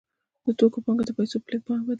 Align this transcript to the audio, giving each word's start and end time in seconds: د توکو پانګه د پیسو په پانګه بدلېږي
د 0.45 0.47
توکو 0.59 0.79
پانګه 0.85 1.03
د 1.07 1.11
پیسو 1.17 1.37
په 1.39 1.45
پانګه 1.67 1.85
بدلېږي 1.85 1.89